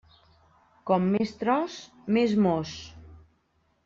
[0.91, 1.75] Com més tros,
[2.17, 2.73] més mos.